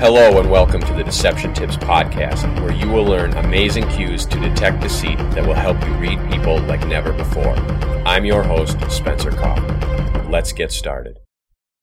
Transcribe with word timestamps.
Hello, 0.00 0.40
and 0.40 0.50
welcome 0.50 0.80
to 0.80 0.94
the 0.94 1.04
Deception 1.04 1.52
Tips 1.52 1.76
Podcast, 1.76 2.62
where 2.62 2.72
you 2.72 2.88
will 2.88 3.04
learn 3.04 3.34
amazing 3.34 3.86
cues 3.90 4.24
to 4.24 4.40
detect 4.40 4.80
deceit 4.80 5.18
that 5.32 5.46
will 5.46 5.52
help 5.52 5.78
you 5.84 5.92
read 5.96 6.18
people 6.32 6.58
like 6.60 6.86
never 6.86 7.12
before. 7.12 7.54
I'm 8.06 8.24
your 8.24 8.42
host, 8.42 8.78
Spencer 8.90 9.30
Kaufman. 9.30 10.30
Let's 10.30 10.54
get 10.54 10.72
started. 10.72 11.18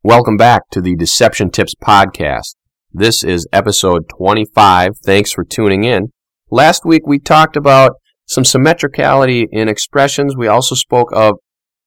Welcome 0.01 0.35
back 0.35 0.63
to 0.71 0.81
the 0.81 0.95
Deception 0.95 1.51
Tips 1.51 1.75
Podcast. 1.75 2.55
This 2.91 3.23
is 3.23 3.47
episode 3.53 4.09
25. 4.17 4.93
Thanks 5.05 5.31
for 5.31 5.43
tuning 5.43 5.83
in. 5.83 6.11
Last 6.49 6.85
week 6.85 7.05
we 7.05 7.19
talked 7.19 7.55
about 7.55 7.91
some 8.25 8.43
symmetricality 8.43 9.45
in 9.51 9.69
expressions. 9.69 10.35
We 10.35 10.47
also 10.47 10.73
spoke 10.73 11.11
of 11.13 11.35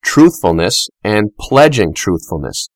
truthfulness 0.05 0.91
and 1.03 1.31
pledging 1.41 1.93
truthfulness. 1.93 2.69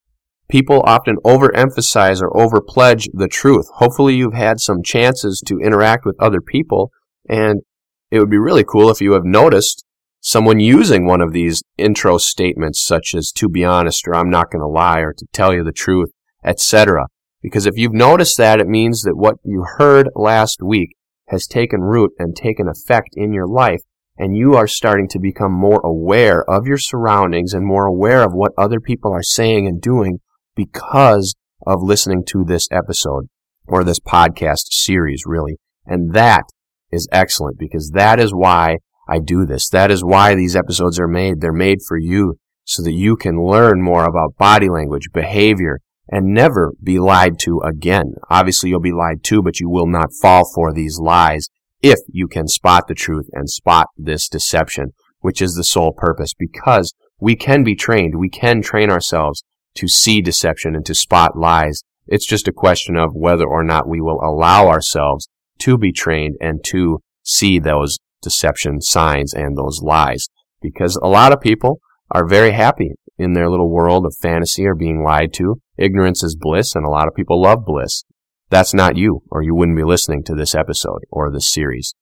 People 0.48 0.82
often 0.84 1.16
overemphasize 1.24 2.20
or 2.20 2.30
overpledge 2.30 3.08
the 3.14 3.28
truth. 3.28 3.66
Hopefully, 3.74 4.14
you've 4.14 4.34
had 4.34 4.60
some 4.60 4.82
chances 4.82 5.42
to 5.46 5.58
interact 5.58 6.04
with 6.04 6.16
other 6.20 6.40
people, 6.40 6.90
and 7.28 7.62
it 8.10 8.18
would 8.18 8.30
be 8.30 8.38
really 8.38 8.64
cool 8.64 8.90
if 8.90 9.00
you 9.00 9.12
have 9.12 9.24
noticed 9.24 9.84
someone 10.20 10.60
using 10.60 11.06
one 11.06 11.20
of 11.20 11.32
these 11.32 11.62
intro 11.78 12.18
statements, 12.18 12.84
such 12.84 13.14
as 13.14 13.32
to 13.32 13.48
be 13.48 13.64
honest, 13.64 14.06
or 14.06 14.14
I'm 14.14 14.30
not 14.30 14.50
going 14.50 14.60
to 14.60 14.66
lie, 14.66 15.00
or 15.00 15.12
to 15.12 15.26
tell 15.32 15.54
you 15.54 15.64
the 15.64 15.72
truth, 15.72 16.10
etc. 16.44 17.06
Because 17.42 17.66
if 17.66 17.76
you've 17.76 17.92
noticed 17.92 18.36
that, 18.38 18.60
it 18.60 18.68
means 18.68 19.02
that 19.02 19.16
what 19.16 19.36
you 19.44 19.64
heard 19.76 20.08
last 20.14 20.62
week 20.62 20.96
has 21.28 21.46
taken 21.46 21.80
root 21.80 22.12
and 22.18 22.36
taken 22.36 22.68
effect 22.68 23.10
in 23.14 23.32
your 23.32 23.46
life, 23.46 23.80
and 24.16 24.36
you 24.36 24.54
are 24.54 24.66
starting 24.66 25.08
to 25.08 25.18
become 25.18 25.52
more 25.52 25.80
aware 25.84 26.48
of 26.48 26.66
your 26.66 26.78
surroundings 26.78 27.52
and 27.52 27.66
more 27.66 27.86
aware 27.86 28.22
of 28.22 28.32
what 28.32 28.52
other 28.56 28.80
people 28.80 29.12
are 29.12 29.22
saying 29.22 29.66
and 29.66 29.80
doing 29.80 30.20
because 30.55 31.34
of 31.66 31.83
listening 31.83 32.24
to 32.28 32.44
this 32.44 32.69
episode 32.70 33.28
or 33.66 33.84
this 33.84 34.00
podcast 34.00 34.66
series, 34.70 35.22
really. 35.27 35.58
And 35.86 36.14
that 36.14 36.44
is 36.91 37.08
excellent 37.12 37.58
because 37.58 37.91
that 37.94 38.20
is 38.20 38.33
why 38.33 38.78
I 39.08 39.19
do 39.19 39.44
this. 39.44 39.69
That 39.69 39.91
is 39.91 40.05
why 40.05 40.34
these 40.34 40.56
episodes 40.56 40.98
are 40.98 41.08
made. 41.08 41.41
They're 41.41 41.52
made 41.52 41.78
for 41.86 41.98
you 41.98 42.36
so 42.64 42.82
that 42.82 42.92
you 42.92 43.16
can 43.16 43.44
learn 43.44 43.82
more 43.82 44.05
about 44.05 44.36
body 44.38 44.69
language, 44.69 45.08
behavior, 45.12 45.80
and 46.08 46.34
never 46.34 46.72
be 46.82 46.98
lied 46.98 47.38
to 47.41 47.60
again. 47.60 48.14
Obviously, 48.30 48.70
you'll 48.70 48.80
be 48.80 48.92
lied 48.92 49.22
to, 49.25 49.42
but 49.42 49.60
you 49.60 49.69
will 49.69 49.86
not 49.86 50.12
fall 50.20 50.50
for 50.55 50.72
these 50.72 50.98
lies 50.98 51.48
if 51.82 51.98
you 52.08 52.28
can 52.28 52.48
spot 52.48 52.88
the 52.88 52.94
truth 52.94 53.27
and 53.32 53.48
spot 53.50 53.88
this 53.97 54.28
deception, 54.28 54.92
which 55.20 55.42
is 55.42 55.55
the 55.55 55.64
sole 55.64 55.92
purpose 55.92 56.32
because 56.38 56.94
we 57.20 57.36
can 57.36 57.62
be 57.62 57.75
trained. 57.75 58.19
We 58.19 58.30
can 58.30 58.62
train 58.62 58.91
ourselves 58.91 59.42
to 59.77 59.89
see 59.89 60.20
deception 60.20 60.75
and 60.75 60.84
to 60.86 60.94
spot 60.94 61.36
lies. 61.36 61.83
It's 62.06 62.27
just 62.27 62.48
a 62.48 62.53
question 62.53 62.97
of 62.97 63.14
whether 63.14 63.47
or 63.47 63.64
not 63.64 63.89
we 63.89 64.00
will 64.00 64.20
allow 64.22 64.69
ourselves 64.69 65.28
to 65.61 65.78
be 65.78 65.92
trained 65.92 66.36
and 66.41 66.62
to 66.66 67.00
see 67.22 67.58
those 67.58 67.98
deception 68.22 68.81
signs 68.81 69.33
and 69.33 69.56
those 69.56 69.81
lies. 69.83 70.28
Because 70.61 70.97
a 71.03 71.08
lot 71.08 71.33
of 71.33 71.41
people 71.41 71.81
are 72.11 72.27
very 72.27 72.53
happy 72.53 72.92
in 73.19 73.33
their 73.33 73.48
little 73.48 73.70
world 73.70 74.06
of 74.06 74.16
fantasy 74.20 74.66
or 74.66 74.75
being 74.75 75.03
lied 75.03 75.33
to. 75.34 75.61
Ignorance 75.77 76.22
is 76.22 76.36
bliss, 76.38 76.75
and 76.75 76.84
a 76.84 76.91
lot 76.91 77.09
of 77.09 77.14
people 77.14 77.41
love 77.41 77.64
bliss. 77.64 78.05
That's 78.50 78.75
not 78.75 78.97
you, 78.97 79.22
or 79.31 79.42
you 79.42 79.55
wouldn't 79.55 79.77
be 79.77 79.84
listening 79.84 80.22
to 80.25 80.34
this 80.34 80.55
episode 80.55 81.00
or 81.11 81.31
this 81.31 81.50
series. 81.50 81.94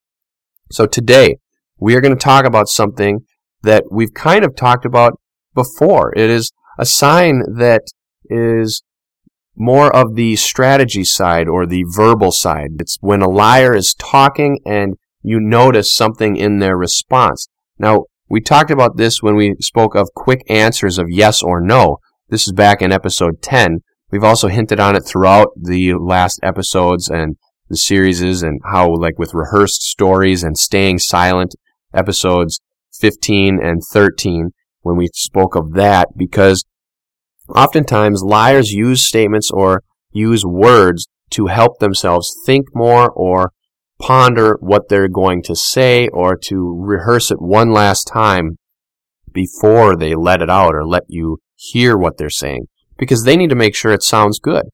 So 0.71 0.87
today, 0.87 1.37
we 1.79 1.95
are 1.95 2.01
going 2.01 2.17
to 2.17 2.25
talk 2.25 2.45
about 2.45 2.69
something 2.69 3.21
that 3.63 3.85
we've 3.91 4.15
kind 4.15 4.45
of 4.45 4.57
talked 4.57 4.85
about 4.85 5.19
before. 5.55 6.13
It 6.17 6.31
is 6.31 6.53
a 6.79 6.87
sign 6.87 7.43
that 7.57 7.83
is 8.25 8.83
more 9.55 9.95
of 9.95 10.15
the 10.15 10.37
strategy 10.37 11.05
side 11.05 11.49
or 11.49 11.67
the 11.67 11.85
verbal 11.95 12.33
side. 12.33 12.71
It's 12.79 12.97
when 13.01 13.23
a 13.23 13.29
liar 13.29 13.75
is 13.75 13.95
talking 13.95 14.59
and 14.65 14.97
you 15.23 15.39
notice 15.41 15.95
something 15.95 16.37
in 16.37 16.59
their 16.59 16.77
response. 16.77 17.49
Now, 17.79 18.05
we 18.29 18.41
talked 18.41 18.71
about 18.71 18.97
this 18.97 19.23
when 19.23 19.37
we 19.37 19.55
spoke 19.61 19.95
of 19.95 20.15
quick 20.15 20.43
answers 20.49 20.99
of 20.99 21.11
yes 21.11 21.43
or 21.43 21.61
no. 21.61 21.99
This 22.29 22.47
is 22.47 22.53
back 22.53 22.81
in 22.81 22.91
episode 22.93 23.43
10. 23.43 23.81
We've 24.11 24.25
also 24.25 24.49
hinted 24.49 24.81
on 24.81 24.97
it 24.97 25.05
throughout 25.07 25.49
the 25.61 25.95
last 25.95 26.41
episodes 26.43 27.09
and 27.09 27.37
the 27.69 27.77
series 27.77 28.43
and 28.43 28.61
how, 28.65 28.95
like 28.95 29.19
with 29.19 29.35
rehearsed 29.35 29.83
stories 29.83 30.43
and 30.43 30.57
staying 30.57 30.99
silent, 30.99 31.55
episodes 31.95 32.61
15 32.99 33.59
and 33.63 33.83
13 33.91 34.51
when 34.81 34.97
we 34.97 35.09
spoke 35.15 35.55
of 35.55 35.73
that 35.75 36.09
because 36.17 36.65
oftentimes 37.55 38.23
liars 38.23 38.73
use 38.73 39.07
statements 39.07 39.51
or 39.51 39.83
use 40.11 40.45
words 40.45 41.07
to 41.31 41.47
help 41.47 41.79
themselves 41.79 42.35
think 42.45 42.67
more 42.75 43.11
or 43.11 43.53
ponder 44.01 44.57
what 44.61 44.89
they're 44.89 45.09
going 45.09 45.43
to 45.43 45.55
say 45.55 46.09
or 46.09 46.37
to 46.37 46.77
rehearse 46.79 47.31
it 47.31 47.41
one 47.41 47.73
last 47.73 48.05
time 48.05 48.59
before 49.33 49.97
they 49.97 50.15
let 50.15 50.43
it 50.43 50.51
out 50.51 50.75
or 50.75 50.87
let 50.87 51.05
you 51.09 51.39
hear 51.55 51.97
what 51.97 52.19
they're 52.19 52.29
saying 52.29 52.67
because 52.99 53.25
they 53.25 53.37
need 53.37 53.51
to 53.51 53.57
make 53.57 53.75
sure 53.75 53.93
it 53.93 54.03
sounds 54.03 54.39
good. 54.39 54.65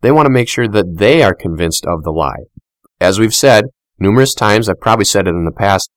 They 0.00 0.10
want 0.10 0.26
to 0.26 0.32
make 0.32 0.48
sure 0.48 0.68
that 0.68 0.98
they 0.98 1.22
are 1.22 1.34
convinced 1.34 1.84
of 1.86 2.02
the 2.02 2.10
lie. 2.10 2.44
As 3.00 3.18
we've 3.18 3.34
said 3.34 3.66
numerous 3.98 4.34
times, 4.34 4.68
I've 4.68 4.80
probably 4.80 5.04
said 5.04 5.26
it 5.26 5.30
in 5.30 5.44
the 5.44 5.52
past 5.52 5.90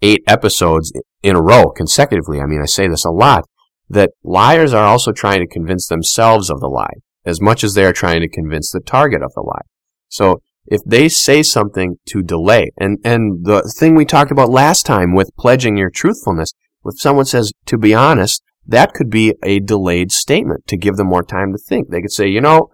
eight 0.00 0.22
episodes 0.26 0.92
in 1.22 1.36
a 1.36 1.42
row 1.42 1.70
consecutively. 1.70 2.40
I 2.40 2.46
mean, 2.46 2.60
I 2.60 2.66
say 2.66 2.88
this 2.88 3.04
a 3.04 3.10
lot 3.10 3.44
that 3.92 4.10
liars 4.24 4.72
are 4.72 4.86
also 4.86 5.12
trying 5.12 5.40
to 5.40 5.46
convince 5.46 5.86
themselves 5.86 6.50
of 6.50 6.60
the 6.60 6.68
lie 6.68 6.94
as 7.24 7.40
much 7.40 7.62
as 7.62 7.74
they 7.74 7.84
are 7.84 7.92
trying 7.92 8.20
to 8.20 8.28
convince 8.28 8.70
the 8.70 8.80
target 8.80 9.22
of 9.22 9.32
the 9.34 9.42
lie. 9.42 9.62
So 10.08 10.40
if 10.66 10.80
they 10.84 11.08
say 11.08 11.42
something 11.42 11.96
to 12.06 12.22
delay, 12.22 12.70
and, 12.78 12.98
and 13.04 13.44
the 13.44 13.62
thing 13.78 13.94
we 13.94 14.04
talked 14.04 14.30
about 14.30 14.48
last 14.48 14.86
time 14.86 15.14
with 15.14 15.36
pledging 15.38 15.76
your 15.76 15.90
truthfulness, 15.90 16.52
if 16.84 17.00
someone 17.00 17.26
says, 17.26 17.52
to 17.66 17.78
be 17.78 17.94
honest, 17.94 18.42
that 18.66 18.94
could 18.94 19.10
be 19.10 19.34
a 19.42 19.60
delayed 19.60 20.10
statement 20.10 20.66
to 20.68 20.76
give 20.76 20.96
them 20.96 21.08
more 21.08 21.22
time 21.22 21.52
to 21.52 21.58
think. 21.58 21.90
They 21.90 22.00
could 22.00 22.12
say, 22.12 22.28
you 22.28 22.40
know, 22.40 22.70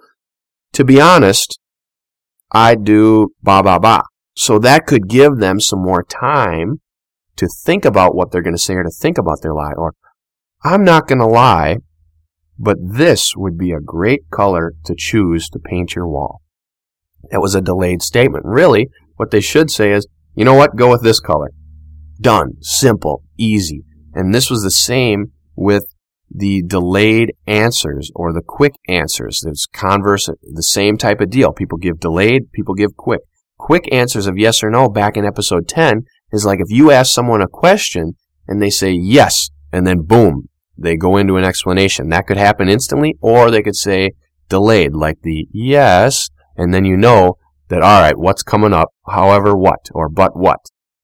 to 0.74 0.84
be 0.84 1.00
honest, 1.00 1.58
I 2.52 2.74
do 2.74 3.32
ba 3.42 3.62
ba 3.62 3.80
ba. 3.80 4.04
So 4.36 4.58
that 4.60 4.86
could 4.86 5.08
give 5.08 5.38
them 5.38 5.60
some 5.60 5.82
more 5.82 6.04
time 6.04 6.80
to 7.36 7.48
think 7.64 7.84
about 7.84 8.14
what 8.14 8.30
they're 8.30 8.42
going 8.42 8.54
to 8.54 8.62
say 8.62 8.74
or 8.74 8.84
to 8.84 8.90
think 8.90 9.18
about 9.18 9.42
their 9.42 9.54
lie. 9.54 9.72
Or, 9.76 9.94
I'm 10.64 10.84
not 10.84 11.06
going 11.06 11.20
to 11.20 11.26
lie, 11.26 11.76
but 12.58 12.76
this 12.82 13.36
would 13.36 13.56
be 13.56 13.72
a 13.72 13.80
great 13.80 14.28
color 14.30 14.74
to 14.84 14.94
choose 14.96 15.48
to 15.50 15.58
paint 15.58 15.94
your 15.94 16.08
wall. 16.08 16.42
That 17.30 17.41
was 17.41 17.54
a 17.54 17.60
delayed 17.60 18.02
statement. 18.02 18.44
Really, 18.44 18.88
what 19.16 19.30
they 19.30 19.41
should 19.41 19.70
say 19.70 19.92
is, 19.92 20.06
you 20.34 20.44
know 20.44 20.54
what, 20.54 20.76
go 20.76 20.91
with 20.91 21.02
this 21.02 21.20
color. 21.20 21.50
Done. 22.20 22.54
Simple. 22.60 23.22
Easy. 23.36 23.84
And 24.14 24.34
this 24.34 24.50
was 24.50 24.62
the 24.62 24.70
same 24.70 25.32
with 25.54 25.84
the 26.30 26.62
delayed 26.66 27.32
answers 27.46 28.10
or 28.14 28.32
the 28.32 28.42
quick 28.44 28.75
answers. 28.88 29.40
There's 29.42 29.66
converse, 29.72 30.26
the 30.26 30.62
same 30.62 30.96
type 30.96 31.20
of 31.20 31.30
deal. 31.30 31.52
People 31.52 31.78
give 31.78 32.00
delayed, 32.00 32.52
people 32.52 32.75
give 32.75 32.96
quick. 32.96 33.20
Quick 33.58 33.92
answers 33.92 34.26
of 34.26 34.38
yes 34.38 34.62
or 34.62 34.70
no 34.70 34.88
back 34.88 35.16
in 35.16 35.25
episode 35.25 35.69
10 35.69 36.02
is 36.32 36.44
like 36.44 36.60
if 36.60 36.70
you 36.70 36.90
ask 36.90 37.12
someone 37.12 37.40
a 37.40 37.48
question 37.48 38.14
and 38.46 38.62
they 38.62 38.70
say 38.70 38.90
yes, 38.90 39.50
and 39.72 39.86
then 39.86 40.02
boom, 40.02 40.48
they 40.76 40.96
go 40.96 41.16
into 41.16 41.36
an 41.36 41.44
explanation. 41.44 42.08
That 42.08 42.26
could 42.26 42.36
happen 42.36 42.68
instantly, 42.68 43.16
or 43.20 43.50
they 43.50 43.62
could 43.62 43.76
say 43.76 44.12
delayed, 44.48 44.94
like 44.94 45.20
the 45.22 45.46
yes, 45.52 46.30
and 46.56 46.72
then 46.72 46.84
you 46.84 46.96
know 46.96 47.34
that, 47.68 47.82
all 47.82 48.00
right, 48.00 48.16
what's 48.16 48.42
coming 48.42 48.72
up, 48.72 48.88
however 49.08 49.56
what, 49.56 49.88
or 49.92 50.08
but 50.08 50.36
what, 50.36 50.60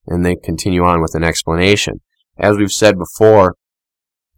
and 0.06 0.24
they 0.24 0.36
continue 0.36 0.84
on 0.84 1.02
with 1.02 1.14
an 1.14 1.24
explanation. 1.24 2.00
As 2.38 2.56
we've 2.56 2.72
said 2.72 2.96
before, 2.98 3.54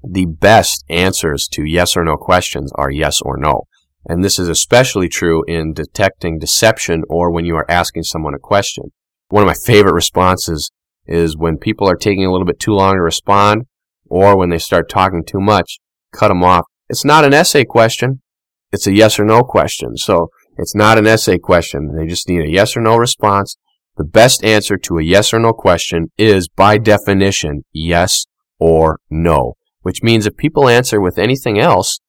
the 0.03 0.27
best 0.27 0.85
answers 0.89 1.49
to 1.53 1.65
yes 1.65 1.97
or 1.97 2.05
no 2.05 2.17
questions 2.17 2.73
are 2.75 2.91
yes 2.91 3.21
or 3.23 3.37
no. 3.37 3.65
And 4.09 4.25
this 4.25 4.39
is 4.39 4.49
especially 4.49 5.09
true 5.09 5.43
in 5.49 5.73
detecting 5.73 6.39
deception 6.39 7.03
or 7.09 7.33
when 7.33 7.45
you 7.45 7.57
are 7.57 7.69
asking 7.69 8.05
someone 8.05 8.35
a 8.35 8.39
question. 8.39 8.93
One 9.29 9.43
of 9.43 9.49
my 9.49 9.57
favorite 9.65 9.95
responses 9.95 10.71
is 11.07 11.37
when 11.37 11.59
people 11.59 11.89
are 11.89 11.97
taking 11.97 12.25
a 12.25 12.31
little 12.31 12.47
bit 12.47 12.61
too 12.61 12.73
long 12.73 12.95
to 12.95 13.01
respond 13.01 13.63
or 14.09 14.37
when 14.37 14.51
they 14.51 14.59
start 14.59 14.89
talking 14.89 15.25
too 15.25 15.41
much, 15.41 15.79
cut 16.13 16.29
them 16.29 16.43
off. 16.43 16.65
It's 16.89 17.05
not 17.05 17.25
an 17.25 17.35
essay 17.35 17.65
question. 17.65 18.23
It's 18.73 18.87
a 18.87 18.93
yes 18.93 19.19
or 19.19 19.25
no 19.25 19.43
question. 19.43 19.97
So 19.97 20.29
it's 20.57 20.75
not 20.75 20.99
an 20.99 21.07
essay 21.07 21.39
question. 21.39 21.95
They 21.97 22.07
just 22.07 22.29
need 22.29 22.43
a 22.43 22.51
yes 22.51 22.77
or 22.77 22.81
no 22.81 22.97
response. 22.97 23.57
The 23.97 24.05
best 24.05 24.45
answer 24.45 24.77
to 24.77 24.99
a 24.99 25.03
yes 25.03 25.33
or 25.33 25.39
no 25.39 25.53
question 25.53 26.11
is, 26.19 26.49
by 26.49 26.79
definition, 26.79 27.65
yes 27.73 28.27
or 28.59 28.99
no. 29.11 29.55
Which 29.83 30.03
means 30.03 30.27
if 30.27 30.37
people 30.37 30.69
answer 30.69 31.01
with 31.01 31.19
anything 31.19 31.59
else, 31.59 32.01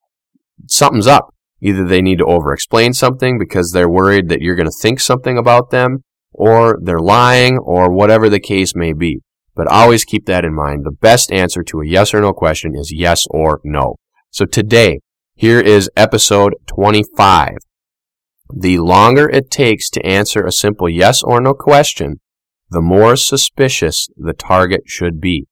something's 0.67 1.07
up. 1.07 1.33
Either 1.61 1.85
they 1.85 2.01
need 2.01 2.19
to 2.19 2.25
over 2.25 2.53
explain 2.53 2.94
something 2.94 3.39
because 3.39 3.71
they're 3.71 3.89
worried 3.89 4.29
that 4.29 4.41
you're 4.41 4.55
going 4.55 4.67
to 4.67 4.81
think 4.81 4.99
something 4.99 5.38
about 5.38 5.69
them, 5.69 6.03
or 6.31 6.77
they're 6.81 6.99
lying, 6.99 7.57
or 7.57 7.91
whatever 7.91 8.29
the 8.29 8.39
case 8.39 8.75
may 8.75 8.94
be. 8.94 9.21
But 9.57 9.71
always 9.71 10.06
keep 10.06 10.27
that 10.27 10.45
in 10.45 10.54
mind. 10.54 10.86
The 10.86 10.92
best 10.92 11.31
answer 11.31 11.63
to 11.63 11.81
a 11.81 11.88
yes 11.88 12.13
or 12.13 12.21
no 12.21 12.31
question 12.31 12.75
is 12.75 12.94
yes 12.94 13.25
or 13.31 13.59
no. 13.63 13.95
So 14.30 14.45
today, 14.45 15.00
here 15.36 15.59
is 15.59 15.89
episode 15.98 16.54
25. 16.68 17.57
The 18.54 18.77
longer 18.77 19.27
it 19.27 19.50
takes 19.50 19.89
to 19.89 20.06
answer 20.06 20.45
a 20.45 20.51
simple 20.51 20.88
yes 20.88 21.24
or 21.24 21.42
no 21.42 21.56
question, 21.56 22.19
the 22.69 22.81
more 22.81 23.15
suspicious 23.15 24.07
the 24.15 24.33
target 24.33 24.81
should 24.86 25.19
be. 25.19 25.48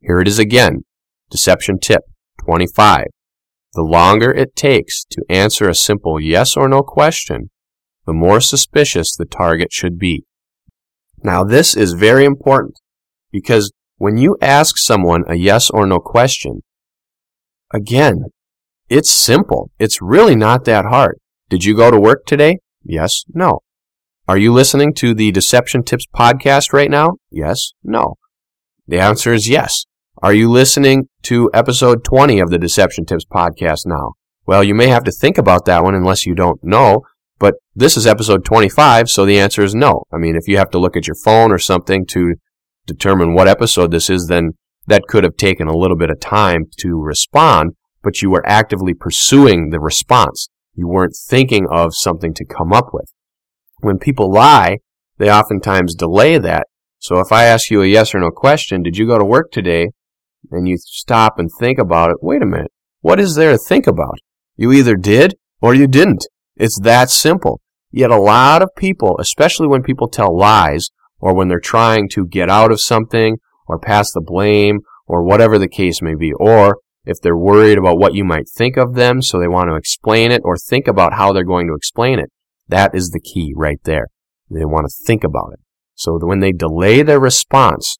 Here 0.00 0.20
it 0.20 0.28
is 0.28 0.38
again. 0.38 0.84
Deception 1.28 1.80
tip 1.80 2.02
25. 2.44 3.06
The 3.72 3.82
longer 3.82 4.30
it 4.30 4.54
takes 4.54 5.04
to 5.06 5.24
answer 5.28 5.68
a 5.68 5.74
simple 5.74 6.20
yes 6.20 6.56
or 6.56 6.68
no 6.68 6.82
question, 6.82 7.50
the 8.06 8.12
more 8.12 8.40
suspicious 8.40 9.16
the 9.16 9.24
target 9.24 9.72
should 9.72 9.98
be. 9.98 10.24
Now, 11.24 11.42
this 11.42 11.74
is 11.74 11.94
very 11.94 12.24
important 12.24 12.78
because 13.34 13.72
when 13.96 14.16
you 14.16 14.36
ask 14.40 14.78
someone 14.78 15.24
a 15.26 15.34
yes 15.34 15.68
or 15.68 15.86
no 15.86 15.98
question, 15.98 16.62
again, 17.72 18.26
it's 18.88 19.10
simple. 19.10 19.72
It's 19.76 20.00
really 20.00 20.36
not 20.36 20.64
that 20.66 20.84
hard. 20.84 21.18
Did 21.50 21.64
you 21.64 21.74
go 21.76 21.90
to 21.90 21.98
work 21.98 22.26
today? 22.26 22.58
Yes, 22.84 23.24
no. 23.34 23.62
Are 24.28 24.38
you 24.38 24.52
listening 24.52 24.94
to 24.94 25.14
the 25.14 25.32
Deception 25.32 25.82
Tips 25.82 26.06
podcast 26.14 26.72
right 26.72 26.88
now? 26.88 27.14
Yes, 27.28 27.72
no. 27.82 28.14
The 28.86 29.00
answer 29.00 29.32
is 29.32 29.48
yes. 29.48 29.84
Are 30.22 30.32
you 30.32 30.48
listening 30.48 31.08
to 31.22 31.50
episode 31.52 32.04
20 32.04 32.38
of 32.38 32.50
the 32.50 32.58
Deception 32.58 33.04
Tips 33.04 33.24
podcast 33.24 33.84
now? 33.84 34.12
Well, 34.46 34.62
you 34.62 34.76
may 34.76 34.86
have 34.86 35.02
to 35.04 35.10
think 35.10 35.38
about 35.38 35.64
that 35.64 35.82
one 35.82 35.96
unless 35.96 36.24
you 36.24 36.36
don't 36.36 36.62
know, 36.62 37.02
but 37.40 37.56
this 37.74 37.96
is 37.96 38.06
episode 38.06 38.44
25, 38.44 39.10
so 39.10 39.26
the 39.26 39.40
answer 39.40 39.64
is 39.64 39.74
no. 39.74 40.04
I 40.12 40.18
mean, 40.18 40.36
if 40.36 40.46
you 40.46 40.56
have 40.58 40.70
to 40.70 40.78
look 40.78 40.96
at 40.96 41.08
your 41.08 41.16
phone 41.16 41.50
or 41.50 41.58
something 41.58 42.06
to 42.10 42.36
determine 42.86 43.34
what 43.34 43.48
episode 43.48 43.90
this 43.90 44.10
is, 44.10 44.26
then 44.26 44.52
that 44.86 45.04
could 45.08 45.24
have 45.24 45.36
taken 45.36 45.68
a 45.68 45.76
little 45.76 45.96
bit 45.96 46.10
of 46.10 46.20
time 46.20 46.64
to 46.78 47.00
respond, 47.00 47.72
but 48.02 48.22
you 48.22 48.30
were 48.30 48.46
actively 48.46 48.94
pursuing 48.94 49.70
the 49.70 49.80
response. 49.80 50.48
You 50.74 50.88
weren't 50.88 51.16
thinking 51.16 51.66
of 51.70 51.94
something 51.94 52.34
to 52.34 52.44
come 52.44 52.72
up 52.72 52.88
with. 52.92 53.12
When 53.80 53.98
people 53.98 54.30
lie, 54.30 54.78
they 55.18 55.30
oftentimes 55.30 55.94
delay 55.94 56.38
that. 56.38 56.66
So 56.98 57.20
if 57.20 57.32
I 57.32 57.44
ask 57.44 57.70
you 57.70 57.82
a 57.82 57.86
yes 57.86 58.14
or 58.14 58.20
no 58.20 58.30
question, 58.30 58.82
did 58.82 58.96
you 58.96 59.06
go 59.06 59.18
to 59.18 59.24
work 59.24 59.50
today? 59.52 59.90
And 60.50 60.68
you 60.68 60.76
stop 60.78 61.38
and 61.38 61.50
think 61.58 61.78
about 61.78 62.10
it, 62.10 62.16
wait 62.20 62.42
a 62.42 62.46
minute, 62.46 62.72
what 63.00 63.20
is 63.20 63.34
there 63.34 63.52
to 63.52 63.58
think 63.58 63.86
about? 63.86 64.18
You 64.56 64.72
either 64.72 64.96
did 64.96 65.34
or 65.60 65.74
you 65.74 65.86
didn't. 65.86 66.26
It's 66.56 66.78
that 66.80 67.10
simple. 67.10 67.60
Yet 67.90 68.10
a 68.10 68.20
lot 68.20 68.62
of 68.62 68.70
people, 68.76 69.16
especially 69.20 69.66
when 69.66 69.82
people 69.82 70.08
tell 70.08 70.36
lies 70.36 70.90
or 71.24 71.34
when 71.34 71.48
they're 71.48 71.58
trying 71.58 72.06
to 72.06 72.26
get 72.26 72.50
out 72.50 72.70
of 72.70 72.82
something 72.82 73.38
or 73.66 73.78
pass 73.78 74.12
the 74.12 74.20
blame 74.20 74.80
or 75.06 75.24
whatever 75.24 75.58
the 75.58 75.66
case 75.66 76.02
may 76.02 76.14
be, 76.14 76.34
or 76.34 76.76
if 77.06 77.16
they're 77.22 77.34
worried 77.34 77.78
about 77.78 77.96
what 77.96 78.12
you 78.12 78.24
might 78.24 78.46
think 78.46 78.76
of 78.76 78.94
them, 78.94 79.22
so 79.22 79.40
they 79.40 79.48
want 79.48 79.70
to 79.70 79.74
explain 79.74 80.30
it 80.30 80.42
or 80.44 80.58
think 80.58 80.86
about 80.86 81.14
how 81.14 81.32
they're 81.32 81.42
going 81.42 81.66
to 81.66 81.74
explain 81.74 82.18
it. 82.18 82.30
That 82.68 82.94
is 82.94 83.08
the 83.08 83.20
key 83.20 83.54
right 83.56 83.80
there. 83.84 84.08
They 84.50 84.66
want 84.66 84.86
to 84.86 85.04
think 85.06 85.24
about 85.24 85.54
it. 85.54 85.60
So 85.94 86.18
when 86.20 86.40
they 86.40 86.52
delay 86.52 87.00
their 87.00 87.20
response, 87.20 87.96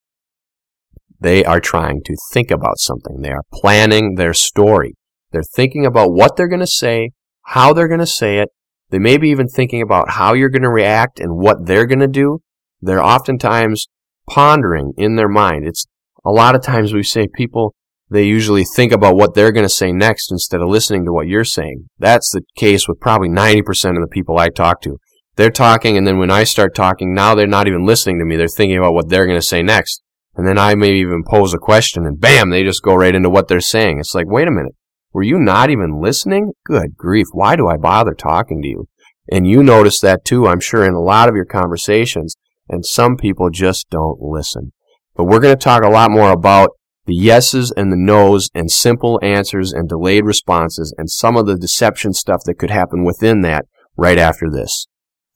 they 1.18 1.42
are 1.46 1.60
trying 1.60 2.02
to 2.04 2.16
think 2.30 2.50
about 2.50 2.76
something. 2.76 3.22
They 3.22 3.32
are 3.32 3.44
planning 3.54 4.16
their 4.16 4.34
story. 4.34 4.96
They're 5.32 5.42
thinking 5.42 5.86
about 5.86 6.12
what 6.12 6.36
they're 6.36 6.46
going 6.46 6.60
to 6.60 6.66
say, 6.66 7.12
how 7.46 7.72
they're 7.72 7.88
going 7.88 8.00
to 8.00 8.06
say 8.06 8.36
it. 8.36 8.50
They 8.90 8.98
may 8.98 9.16
be 9.16 9.30
even 9.30 9.48
thinking 9.48 9.80
about 9.80 10.10
how 10.10 10.34
you're 10.34 10.50
going 10.50 10.62
to 10.62 10.68
react 10.68 11.20
and 11.20 11.38
what 11.38 11.64
they're 11.64 11.86
going 11.86 12.00
to 12.00 12.06
do. 12.06 12.40
They're 12.84 13.02
oftentimes 13.02 13.86
pondering 14.28 14.92
in 14.96 15.16
their 15.16 15.28
mind. 15.28 15.66
It's 15.66 15.86
a 16.24 16.30
lot 16.30 16.54
of 16.54 16.62
times 16.62 16.92
we 16.92 17.02
say 17.02 17.28
people, 17.34 17.74
they 18.10 18.24
usually 18.24 18.64
think 18.64 18.92
about 18.92 19.16
what 19.16 19.34
they're 19.34 19.52
going 19.52 19.64
to 19.64 19.70
say 19.70 19.90
next 19.90 20.30
instead 20.30 20.60
of 20.60 20.68
listening 20.68 21.04
to 21.06 21.12
what 21.12 21.26
you're 21.26 21.44
saying. 21.44 21.88
That's 21.98 22.30
the 22.30 22.42
case 22.56 22.86
with 22.86 23.00
probably 23.00 23.28
90% 23.28 23.60
of 23.96 24.02
the 24.02 24.08
people 24.10 24.38
I 24.38 24.50
talk 24.50 24.82
to. 24.82 24.98
They're 25.36 25.50
talking, 25.50 25.96
and 25.96 26.06
then 26.06 26.18
when 26.18 26.30
I 26.30 26.44
start 26.44 26.74
talking, 26.74 27.14
now 27.14 27.34
they're 27.34 27.46
not 27.46 27.66
even 27.66 27.86
listening 27.86 28.18
to 28.18 28.24
me. 28.24 28.36
They're 28.36 28.48
thinking 28.48 28.78
about 28.78 28.94
what 28.94 29.08
they're 29.08 29.26
going 29.26 29.40
to 29.40 29.46
say 29.46 29.62
next. 29.62 30.02
And 30.36 30.46
then 30.46 30.58
I 30.58 30.74
may 30.74 30.92
even 30.92 31.24
pose 31.26 31.54
a 31.54 31.58
question, 31.58 32.06
and 32.06 32.20
bam, 32.20 32.50
they 32.50 32.62
just 32.62 32.82
go 32.82 32.94
right 32.94 33.14
into 33.14 33.30
what 33.30 33.48
they're 33.48 33.60
saying. 33.60 33.98
It's 33.98 34.14
like, 34.14 34.26
wait 34.28 34.46
a 34.46 34.52
minute. 34.52 34.74
Were 35.12 35.22
you 35.22 35.38
not 35.38 35.70
even 35.70 36.00
listening? 36.00 36.52
Good 36.66 36.96
grief. 36.96 37.26
Why 37.32 37.56
do 37.56 37.66
I 37.68 37.76
bother 37.76 38.14
talking 38.14 38.60
to 38.62 38.68
you? 38.68 38.88
And 39.32 39.46
you 39.46 39.62
notice 39.62 40.00
that 40.00 40.24
too, 40.24 40.46
I'm 40.46 40.60
sure, 40.60 40.84
in 40.84 40.92
a 40.92 41.00
lot 41.00 41.28
of 41.28 41.34
your 41.34 41.46
conversations. 41.46 42.36
And 42.68 42.84
some 42.84 43.16
people 43.16 43.50
just 43.50 43.90
don't 43.90 44.20
listen. 44.20 44.72
But 45.14 45.24
we're 45.24 45.40
going 45.40 45.56
to 45.56 45.62
talk 45.62 45.82
a 45.82 45.88
lot 45.88 46.10
more 46.10 46.30
about 46.30 46.70
the 47.06 47.14
yeses 47.14 47.72
and 47.76 47.92
the 47.92 47.96
nos 47.96 48.48
and 48.54 48.70
simple 48.70 49.20
answers 49.22 49.72
and 49.72 49.88
delayed 49.88 50.24
responses 50.24 50.94
and 50.96 51.10
some 51.10 51.36
of 51.36 51.46
the 51.46 51.56
deception 51.56 52.14
stuff 52.14 52.40
that 52.46 52.58
could 52.58 52.70
happen 52.70 53.04
within 53.04 53.42
that 53.42 53.66
right 53.96 54.18
after 54.18 54.50
this. 54.50 54.86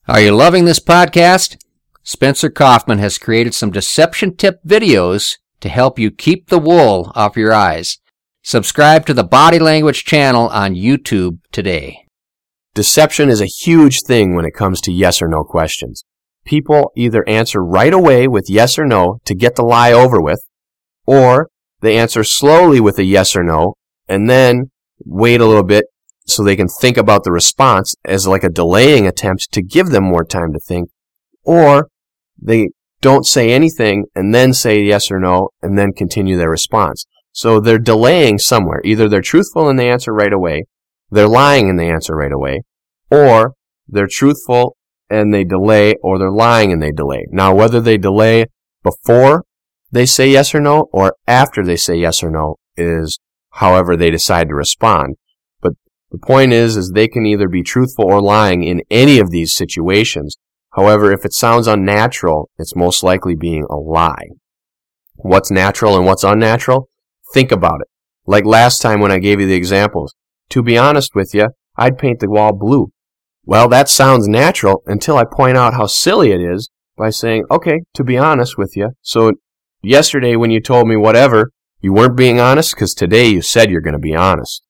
Are 0.07 0.19
you 0.19 0.31
loving 0.35 0.65
this 0.65 0.79
podcast? 0.79 1.57
Spencer 2.03 2.49
Kaufman 2.49 2.97
has 2.97 3.19
created 3.19 3.53
some 3.53 3.69
deception 3.69 4.35
tip 4.35 4.63
videos 4.65 5.37
to 5.59 5.69
help 5.69 5.99
you 5.99 6.09
keep 6.09 6.47
the 6.47 6.57
wool 6.57 7.11
off 7.13 7.37
your 7.37 7.53
eyes. 7.53 7.99
Subscribe 8.41 9.05
to 9.05 9.13
the 9.13 9.23
Body 9.23 9.59
Language 9.59 10.05
channel 10.05 10.47
on 10.49 10.73
YouTube 10.73 11.39
today. 11.51 12.05
Deception 12.73 13.29
is 13.29 13.41
a 13.41 13.45
huge 13.45 13.99
thing 14.07 14.33
when 14.33 14.45
it 14.45 14.53
comes 14.55 14.81
to 14.81 14.91
yes 14.91 15.21
or 15.21 15.27
no 15.27 15.43
questions. 15.43 16.05
People 16.45 16.91
either 16.95 17.27
answer 17.27 17.63
right 17.63 17.93
away 17.93 18.27
with 18.27 18.49
yes 18.49 18.79
or 18.79 18.85
no 18.85 19.19
to 19.25 19.35
get 19.35 19.55
the 19.55 19.63
lie 19.63 19.91
over 19.91 20.21
with, 20.21 20.41
or 21.05 21.49
they 21.81 21.97
answer 21.97 22.23
slowly 22.23 22.79
with 22.79 22.97
a 22.97 23.03
yes 23.03 23.35
or 23.35 23.43
no 23.43 23.75
and 24.07 24.29
then 24.29 24.71
wait 25.05 25.41
a 25.41 25.45
little 25.45 25.63
bit 25.63 25.85
so 26.25 26.43
they 26.43 26.55
can 26.55 26.67
think 26.67 26.97
about 26.97 27.23
the 27.23 27.31
response 27.31 27.95
as 28.05 28.27
like 28.27 28.43
a 28.43 28.49
delaying 28.49 29.07
attempt 29.07 29.51
to 29.51 29.61
give 29.61 29.87
them 29.87 30.03
more 30.03 30.23
time 30.23 30.53
to 30.53 30.59
think, 30.59 30.89
or 31.43 31.89
they 32.41 32.69
don't 33.01 33.25
say 33.25 33.51
anything 33.51 34.05
and 34.15 34.33
then 34.33 34.53
say 34.53 34.81
yes 34.81 35.09
or 35.09 35.19
no 35.19 35.49
and 35.61 35.77
then 35.77 35.93
continue 35.93 36.37
their 36.37 36.49
response. 36.49 37.05
So 37.31 37.59
they're 37.59 37.79
delaying 37.79 38.39
somewhere. 38.39 38.81
Either 38.83 39.07
they're 39.07 39.21
truthful 39.21 39.69
and 39.69 39.79
they 39.79 39.89
answer 39.89 40.13
right 40.13 40.33
away, 40.33 40.65
they're 41.09 41.27
lying 41.27 41.69
and 41.69 41.79
they 41.79 41.89
answer 41.89 42.15
right 42.15 42.31
away, 42.31 42.61
or 43.09 43.53
they're 43.87 44.07
truthful 44.09 44.75
and 45.09 45.33
they 45.33 45.43
delay, 45.43 45.95
or 46.03 46.19
they're 46.19 46.31
lying 46.31 46.71
and 46.71 46.81
they 46.81 46.91
delay. 46.91 47.25
Now, 47.31 47.53
whether 47.55 47.81
they 47.81 47.97
delay 47.97 48.45
before 48.83 49.43
they 49.91 50.05
say 50.05 50.29
yes 50.29 50.53
or 50.53 50.59
no, 50.59 50.87
or 50.93 51.15
after 51.27 51.63
they 51.63 51.75
say 51.75 51.95
yes 51.95 52.21
or 52.21 52.29
no, 52.29 52.57
is 52.77 53.19
however 53.53 53.95
they 53.95 54.11
decide 54.11 54.47
to 54.49 54.55
respond. 54.55 55.15
But 55.61 55.73
the 56.11 56.19
point 56.19 56.53
is, 56.53 56.77
is 56.77 56.91
they 56.91 57.07
can 57.07 57.25
either 57.25 57.47
be 57.47 57.63
truthful 57.63 58.05
or 58.05 58.21
lying 58.21 58.63
in 58.63 58.81
any 58.91 59.19
of 59.19 59.31
these 59.31 59.53
situations. 59.55 60.37
However, 60.73 61.11
if 61.11 61.25
it 61.25 61.33
sounds 61.33 61.67
unnatural, 61.67 62.49
it's 62.57 62.75
most 62.75 63.03
likely 63.03 63.35
being 63.35 63.65
a 63.69 63.75
lie. 63.75 64.29
What's 65.15 65.51
natural 65.51 65.97
and 65.97 66.05
what's 66.05 66.23
unnatural? 66.23 66.89
Think 67.33 67.51
about 67.51 67.81
it. 67.81 67.87
Like 68.25 68.45
last 68.45 68.81
time 68.81 68.99
when 68.99 69.11
I 69.11 69.19
gave 69.19 69.39
you 69.39 69.47
the 69.47 69.55
examples. 69.55 70.13
To 70.49 70.61
be 70.61 70.77
honest 70.77 71.15
with 71.15 71.33
you, 71.33 71.47
I'd 71.75 71.97
paint 71.97 72.19
the 72.19 72.29
wall 72.29 72.53
blue. 72.53 72.91
Well, 73.49 73.67
that 73.69 73.89
sounds 73.89 74.27
natural 74.27 74.83
until 74.85 75.17
I 75.17 75.23
point 75.25 75.57
out 75.57 75.73
how 75.73 75.87
silly 75.87 76.31
it 76.31 76.39
is 76.39 76.69
by 76.95 77.09
saying, 77.09 77.45
okay, 77.49 77.79
to 77.95 78.03
be 78.03 78.15
honest 78.15 78.59
with 78.59 78.77
you. 78.77 78.91
So 79.01 79.31
yesterday 79.81 80.35
when 80.35 80.51
you 80.51 80.61
told 80.61 80.87
me 80.87 80.95
whatever, 80.95 81.49
you 81.81 81.91
weren't 81.91 82.15
being 82.15 82.39
honest 82.39 82.75
because 82.75 82.93
today 82.93 83.27
you 83.27 83.41
said 83.41 83.71
you're 83.71 83.81
going 83.81 83.95
to 83.95 83.99
be 83.99 84.13
honest. 84.13 84.61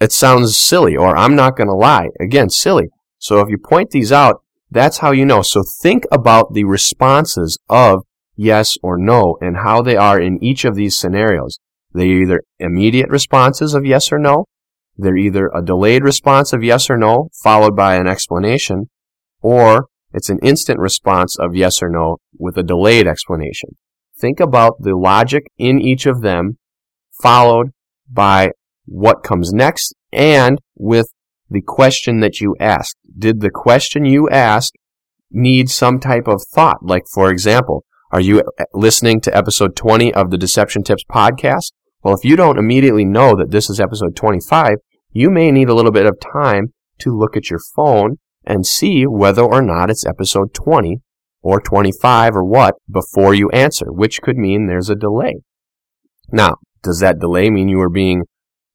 It 0.00 0.10
sounds 0.10 0.56
silly, 0.56 0.96
or 0.96 1.16
I'm 1.16 1.36
not 1.36 1.56
going 1.56 1.68
to 1.68 1.74
lie. 1.76 2.08
Again, 2.20 2.50
silly. 2.50 2.88
So 3.20 3.38
if 3.38 3.48
you 3.48 3.58
point 3.58 3.90
these 3.90 4.10
out, 4.10 4.42
that's 4.72 4.98
how 4.98 5.12
you 5.12 5.24
know. 5.24 5.42
So 5.42 5.62
think 5.80 6.02
about 6.10 6.52
the 6.52 6.64
responses 6.64 7.56
of 7.68 8.00
yes 8.34 8.76
or 8.82 8.98
no 8.98 9.38
and 9.40 9.58
how 9.58 9.82
they 9.82 9.94
are 9.94 10.20
in 10.20 10.42
each 10.42 10.64
of 10.64 10.74
these 10.74 10.98
scenarios. 10.98 11.60
They're 11.92 12.06
either 12.06 12.42
immediate 12.58 13.08
responses 13.08 13.72
of 13.72 13.86
yes 13.86 14.10
or 14.10 14.18
no, 14.18 14.46
they're 14.96 15.16
either 15.16 15.50
a 15.54 15.64
delayed 15.64 16.04
response 16.04 16.52
of 16.52 16.62
yes 16.62 16.88
or 16.88 16.96
no 16.96 17.28
followed 17.42 17.76
by 17.76 17.96
an 17.96 18.06
explanation, 18.06 18.90
or 19.40 19.86
it's 20.12 20.30
an 20.30 20.38
instant 20.42 20.78
response 20.78 21.36
of 21.38 21.56
yes 21.56 21.82
or 21.82 21.88
no 21.88 22.18
with 22.38 22.56
a 22.56 22.62
delayed 22.62 23.06
explanation. 23.06 23.70
Think 24.16 24.38
about 24.38 24.74
the 24.80 24.96
logic 24.96 25.44
in 25.58 25.80
each 25.80 26.06
of 26.06 26.22
them 26.22 26.58
followed 27.20 27.70
by 28.10 28.52
what 28.86 29.24
comes 29.24 29.52
next 29.52 29.94
and 30.12 30.60
with 30.76 31.08
the 31.50 31.62
question 31.62 32.20
that 32.20 32.40
you 32.40 32.54
asked. 32.60 32.96
Did 33.18 33.40
the 33.40 33.50
question 33.50 34.04
you 34.04 34.28
asked 34.28 34.76
need 35.30 35.68
some 35.68 35.98
type 35.98 36.28
of 36.28 36.42
thought? 36.52 36.78
Like, 36.82 37.04
for 37.12 37.30
example, 37.30 37.84
are 38.12 38.20
you 38.20 38.44
listening 38.72 39.20
to 39.22 39.36
episode 39.36 39.74
20 39.74 40.14
of 40.14 40.30
the 40.30 40.38
Deception 40.38 40.84
Tips 40.84 41.04
podcast? 41.10 41.72
Well, 42.04 42.14
if 42.14 42.24
you 42.24 42.36
don't 42.36 42.58
immediately 42.58 43.06
know 43.06 43.34
that 43.34 43.50
this 43.50 43.70
is 43.70 43.80
episode 43.80 44.14
25, 44.14 44.74
you 45.12 45.30
may 45.30 45.50
need 45.50 45.70
a 45.70 45.74
little 45.74 45.90
bit 45.90 46.04
of 46.04 46.20
time 46.20 46.74
to 46.98 47.16
look 47.16 47.34
at 47.34 47.48
your 47.48 47.60
phone 47.74 48.18
and 48.44 48.66
see 48.66 49.04
whether 49.04 49.40
or 49.42 49.62
not 49.62 49.88
it's 49.88 50.04
episode 50.04 50.52
20 50.52 51.00
or 51.40 51.62
25 51.62 52.36
or 52.36 52.44
what 52.44 52.74
before 52.90 53.32
you 53.32 53.48
answer, 53.50 53.86
which 53.90 54.20
could 54.20 54.36
mean 54.36 54.66
there's 54.66 54.90
a 54.90 54.94
delay. 54.94 55.36
Now, 56.30 56.56
does 56.82 57.00
that 57.00 57.20
delay 57.20 57.48
mean 57.48 57.70
you 57.70 57.78
were 57.78 57.88
being 57.88 58.24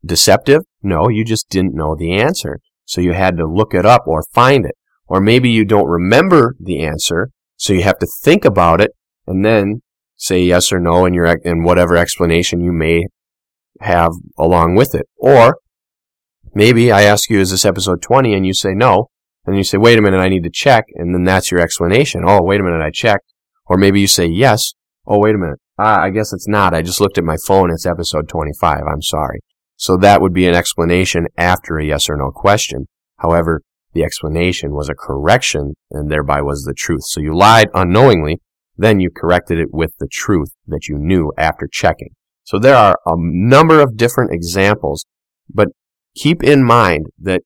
deceptive? 0.03 0.63
No, 0.81 1.07
you 1.07 1.23
just 1.23 1.49
didn't 1.49 1.75
know 1.75 1.95
the 1.95 2.13
answer. 2.13 2.59
so 2.85 2.99
you 2.99 3.13
had 3.13 3.37
to 3.37 3.45
look 3.45 3.75
it 3.75 3.85
up 3.85 4.07
or 4.07 4.23
find 4.33 4.65
it. 4.65 4.75
Or 5.05 5.21
maybe 5.21 5.51
you 5.51 5.63
don't 5.63 5.87
remember 5.87 6.55
the 6.59 6.79
answer, 6.79 7.29
so 7.55 7.73
you 7.73 7.83
have 7.83 7.99
to 7.99 8.07
think 8.23 8.43
about 8.43 8.81
it 8.81 8.89
and 9.27 9.45
then 9.45 9.83
say 10.15 10.41
yes 10.41 10.71
or 10.71 10.79
no 10.79 11.05
in 11.05 11.13
your 11.13 11.27
in 11.27 11.63
whatever 11.63 11.95
explanation 11.95 12.61
you 12.61 12.71
may 12.71 13.05
have 13.79 14.11
along 14.37 14.75
with 14.75 14.93
it. 14.95 15.07
Or 15.17 15.57
maybe 16.53 16.91
I 16.91 17.03
ask 17.03 17.29
you, 17.29 17.39
is 17.39 17.51
this 17.51 17.65
episode 17.65 18.01
20? 18.01 18.33
And 18.33 18.45
you 18.45 18.53
say 18.53 18.73
no. 18.73 19.07
And 19.45 19.57
you 19.57 19.63
say, 19.63 19.77
wait 19.77 19.97
a 19.97 20.01
minute, 20.01 20.19
I 20.19 20.29
need 20.29 20.43
to 20.43 20.51
check. 20.51 20.85
And 20.95 21.13
then 21.13 21.23
that's 21.23 21.49
your 21.51 21.59
explanation. 21.59 22.23
Oh, 22.25 22.43
wait 22.43 22.59
a 22.59 22.63
minute, 22.63 22.81
I 22.81 22.91
checked. 22.91 23.33
Or 23.65 23.77
maybe 23.77 23.99
you 23.99 24.07
say 24.07 24.25
yes. 24.25 24.73
Oh, 25.07 25.19
wait 25.19 25.35
a 25.35 25.39
minute. 25.39 25.59
Ah, 25.77 26.01
I 26.01 26.09
guess 26.09 26.33
it's 26.33 26.47
not. 26.47 26.73
I 26.73 26.81
just 26.81 27.01
looked 27.01 27.17
at 27.17 27.23
my 27.23 27.37
phone. 27.47 27.71
It's 27.71 27.85
episode 27.85 28.27
25. 28.27 28.81
I'm 28.81 29.01
sorry. 29.01 29.39
So 29.75 29.95
that 29.97 30.21
would 30.21 30.33
be 30.33 30.45
an 30.45 30.53
explanation 30.53 31.27
after 31.37 31.77
a 31.77 31.85
yes 31.85 32.09
or 32.09 32.17
no 32.17 32.31
question. 32.31 32.87
However, 33.17 33.61
the 33.93 34.03
explanation 34.03 34.73
was 34.73 34.89
a 34.89 34.93
correction 34.93 35.73
and 35.89 36.11
thereby 36.11 36.41
was 36.41 36.63
the 36.63 36.73
truth. 36.73 37.03
So 37.05 37.21
you 37.21 37.35
lied 37.35 37.69
unknowingly, 37.73 38.41
then 38.77 38.99
you 38.99 39.09
corrected 39.09 39.57
it 39.57 39.69
with 39.71 39.93
the 39.99 40.07
truth 40.11 40.49
that 40.67 40.87
you 40.87 40.97
knew 40.97 41.31
after 41.37 41.67
checking. 41.71 42.09
So 42.49 42.57
there 42.57 42.75
are 42.75 42.97
a 43.05 43.13
number 43.15 43.79
of 43.79 43.95
different 43.95 44.33
examples, 44.33 45.05
but 45.53 45.67
keep 46.15 46.41
in 46.41 46.63
mind 46.63 47.05
that 47.19 47.43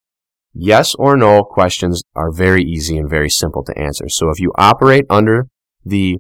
yes 0.53 0.95
or 0.95 1.17
no 1.17 1.43
questions 1.43 2.03
are 2.15 2.31
very 2.31 2.63
easy 2.63 2.98
and 2.98 3.10
very 3.10 3.29
simple 3.29 3.65
to 3.65 3.77
answer. 3.77 4.07
So 4.07 4.29
if 4.29 4.39
you 4.39 4.53
operate 4.57 5.03
under 5.10 5.48
the 5.83 6.19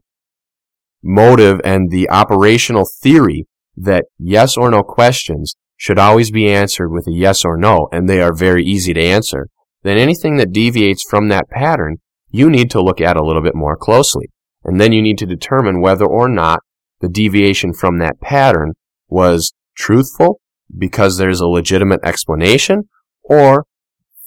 motive 1.01 1.61
and 1.63 1.91
the 1.91 2.09
operational 2.09 2.83
theory 3.01 3.47
that 3.77 4.03
yes 4.19 4.57
or 4.57 4.69
no 4.69 4.83
questions 4.83 5.55
should 5.77 5.97
always 5.97 6.29
be 6.29 6.51
answered 6.51 6.89
with 6.89 7.07
a 7.07 7.13
yes 7.13 7.45
or 7.45 7.55
no, 7.55 7.87
and 7.93 8.09
they 8.09 8.21
are 8.21 8.35
very 8.35 8.65
easy 8.65 8.93
to 8.95 9.01
answer, 9.01 9.47
then 9.83 9.97
anything 9.97 10.35
that 10.35 10.51
deviates 10.51 11.05
from 11.09 11.29
that 11.29 11.47
pattern, 11.49 11.99
you 12.31 12.49
need 12.49 12.69
to 12.71 12.83
look 12.83 12.99
at 12.99 13.15
a 13.15 13.23
little 13.23 13.41
bit 13.41 13.55
more 13.55 13.77
closely. 13.77 14.25
And 14.65 14.81
then 14.81 14.91
you 14.91 15.01
need 15.01 15.19
to 15.19 15.25
determine 15.25 15.79
whether 15.79 16.05
or 16.05 16.27
not 16.27 16.59
the 17.03 17.09
deviation 17.09 17.73
from 17.73 17.99
that 17.99 18.21
pattern 18.21 18.71
was 19.09 19.51
truthful 19.75 20.39
because 20.75 21.17
there's 21.17 21.41
a 21.41 21.47
legitimate 21.47 21.99
explanation 22.01 22.83
or 23.25 23.65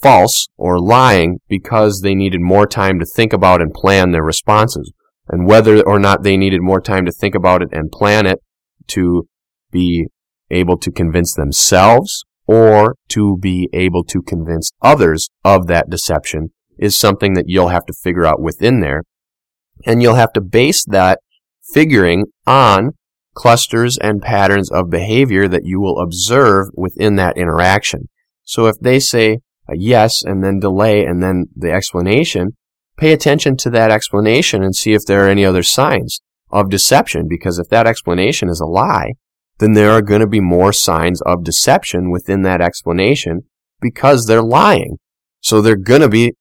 false 0.02 0.48
or 0.58 0.78
lying 0.78 1.38
because 1.48 2.02
they 2.02 2.14
needed 2.14 2.42
more 2.42 2.66
time 2.66 2.98
to 2.98 3.06
think 3.06 3.32
about 3.32 3.62
and 3.62 3.72
plan 3.72 4.10
their 4.10 4.22
responses. 4.22 4.92
And 5.26 5.46
whether 5.46 5.82
or 5.82 5.98
not 5.98 6.22
they 6.22 6.36
needed 6.36 6.60
more 6.60 6.82
time 6.82 7.06
to 7.06 7.12
think 7.12 7.34
about 7.34 7.62
it 7.62 7.70
and 7.72 7.90
plan 7.90 8.26
it 8.26 8.40
to 8.88 9.26
be 9.70 10.08
able 10.50 10.76
to 10.76 10.92
convince 10.92 11.32
themselves 11.32 12.26
or 12.46 12.96
to 13.08 13.38
be 13.38 13.70
able 13.72 14.04
to 14.04 14.20
convince 14.20 14.70
others 14.82 15.30
of 15.44 15.66
that 15.68 15.88
deception 15.88 16.50
is 16.78 17.00
something 17.00 17.32
that 17.32 17.46
you'll 17.48 17.68
have 17.68 17.86
to 17.86 17.94
figure 17.94 18.26
out 18.26 18.42
within 18.42 18.80
there. 18.80 19.02
And 19.86 20.02
you'll 20.02 20.16
have 20.16 20.34
to 20.34 20.42
base 20.42 20.84
that 20.84 21.20
figuring 21.72 22.26
on 22.46 22.90
clusters 23.34 23.98
and 23.98 24.22
patterns 24.22 24.70
of 24.70 24.90
behavior 24.90 25.46
that 25.48 25.64
you 25.64 25.80
will 25.80 26.00
observe 26.00 26.68
within 26.74 27.16
that 27.16 27.36
interaction. 27.36 28.08
So 28.44 28.66
if 28.66 28.78
they 28.80 28.98
say 28.98 29.40
yes 29.72 30.22
and 30.22 30.42
then 30.42 30.60
delay 30.60 31.04
and 31.04 31.22
then 31.22 31.46
the 31.54 31.70
explanation, 31.70 32.56
pay 32.96 33.12
attention 33.12 33.56
to 33.58 33.70
that 33.70 33.90
explanation 33.90 34.62
and 34.62 34.74
see 34.74 34.92
if 34.92 35.04
there 35.06 35.26
are 35.26 35.28
any 35.28 35.44
other 35.44 35.62
signs 35.62 36.20
of 36.50 36.70
deception 36.70 37.26
because 37.28 37.58
if 37.58 37.68
that 37.68 37.86
explanation 37.86 38.48
is 38.48 38.60
a 38.60 38.66
lie, 38.66 39.12
then 39.58 39.72
there 39.72 39.90
are 39.90 40.02
going 40.02 40.20
to 40.20 40.26
be 40.26 40.40
more 40.40 40.72
signs 40.72 41.20
of 41.22 41.44
deception 41.44 42.10
within 42.10 42.42
that 42.42 42.60
explanation 42.60 43.40
because 43.80 44.26
they're 44.26 44.42
lying. 44.42 44.98
So 45.40 45.60
they're 45.60 45.76
going 45.76 46.02
to 46.02 46.08
be 46.08 46.32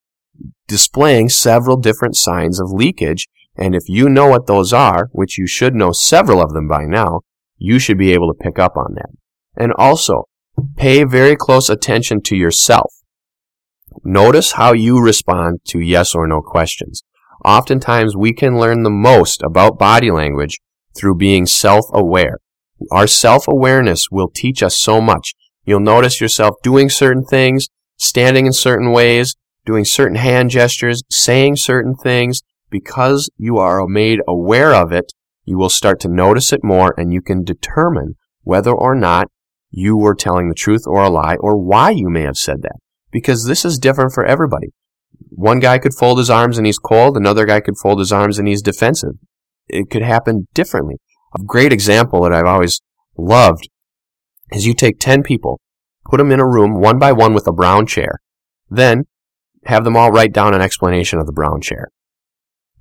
displaying 0.67 1.29
several 1.29 1.77
different 1.77 2.15
signs 2.15 2.59
of 2.59 2.71
leakage. 2.71 3.27
And 3.57 3.75
if 3.75 3.83
you 3.87 4.09
know 4.09 4.27
what 4.27 4.47
those 4.47 4.73
are, 4.73 5.09
which 5.11 5.37
you 5.37 5.47
should 5.47 5.75
know 5.75 5.91
several 5.91 6.41
of 6.41 6.53
them 6.53 6.67
by 6.67 6.83
now, 6.85 7.21
you 7.57 7.79
should 7.79 7.97
be 7.97 8.11
able 8.11 8.27
to 8.27 8.37
pick 8.37 8.59
up 8.59 8.75
on 8.75 8.95
that. 8.95 9.09
And 9.55 9.71
also, 9.77 10.25
pay 10.75 11.03
very 11.03 11.35
close 11.35 11.69
attention 11.69 12.21
to 12.23 12.35
yourself. 12.35 12.91
Notice 14.03 14.53
how 14.53 14.73
you 14.73 15.01
respond 15.01 15.59
to 15.69 15.79
yes 15.79 16.13
or 16.13 16.27
no 16.27 16.41
questions. 16.41 17.03
Oftentimes, 17.45 18.15
we 18.15 18.33
can 18.33 18.59
learn 18.59 18.83
the 18.83 18.89
most 18.89 19.41
about 19.41 19.79
body 19.79 20.11
language 20.11 20.59
through 20.97 21.15
being 21.15 21.45
self-aware. 21.45 22.39
Our 22.91 23.07
self-awareness 23.07 24.09
will 24.11 24.29
teach 24.29 24.61
us 24.61 24.77
so 24.77 24.99
much. 24.99 25.33
You'll 25.63 25.79
notice 25.79 26.19
yourself 26.19 26.55
doing 26.61 26.89
certain 26.89 27.23
things, 27.23 27.69
standing 27.97 28.45
in 28.45 28.53
certain 28.53 28.91
ways, 28.91 29.35
doing 29.65 29.85
certain 29.85 30.17
hand 30.17 30.49
gestures, 30.49 31.03
saying 31.09 31.55
certain 31.55 31.95
things. 31.95 32.41
Because 32.69 33.29
you 33.37 33.57
are 33.57 33.85
made 33.87 34.19
aware 34.27 34.73
of 34.73 34.91
it, 34.91 35.13
you 35.43 35.57
will 35.57 35.69
start 35.69 35.99
to 36.01 36.09
notice 36.09 36.51
it 36.51 36.63
more 36.63 36.93
and 36.97 37.13
you 37.13 37.21
can 37.21 37.43
determine 37.43 38.15
whether 38.43 38.73
or 38.73 38.95
not 38.95 39.27
you 39.69 39.97
were 39.97 40.15
telling 40.15 40.49
the 40.49 40.55
truth 40.55 40.83
or 40.85 41.03
a 41.03 41.09
lie 41.09 41.35
or 41.39 41.57
why 41.57 41.91
you 41.91 42.09
may 42.09 42.21
have 42.21 42.37
said 42.37 42.61
that. 42.63 42.77
Because 43.11 43.45
this 43.45 43.63
is 43.65 43.77
different 43.77 44.13
for 44.13 44.25
everybody. 44.25 44.67
One 45.29 45.59
guy 45.59 45.77
could 45.77 45.93
fold 45.93 46.17
his 46.17 46.29
arms 46.29 46.57
and 46.57 46.65
he's 46.65 46.79
cold, 46.79 47.15
another 47.15 47.45
guy 47.45 47.61
could 47.61 47.77
fold 47.77 47.99
his 47.99 48.11
arms 48.11 48.39
and 48.39 48.47
he's 48.47 48.61
defensive. 48.61 49.13
It 49.67 49.89
could 49.89 50.01
happen 50.01 50.47
differently. 50.53 50.95
A 51.37 51.43
great 51.43 51.73
example 51.73 52.23
that 52.23 52.33
I've 52.33 52.45
always 52.45 52.81
loved 53.17 53.69
is 54.51 54.65
you 54.65 54.73
take 54.73 54.99
10 54.99 55.23
people, 55.23 55.59
put 56.09 56.17
them 56.17 56.31
in 56.31 56.39
a 56.39 56.47
room 56.47 56.79
one 56.79 56.99
by 56.99 57.11
one 57.11 57.33
with 57.33 57.47
a 57.47 57.53
brown 57.53 57.85
chair, 57.85 58.19
then 58.69 59.03
have 59.65 59.83
them 59.83 59.97
all 59.97 60.11
write 60.11 60.33
down 60.33 60.53
an 60.53 60.61
explanation 60.61 61.19
of 61.19 61.25
the 61.25 61.33
brown 61.33 61.61
chair. 61.61 61.89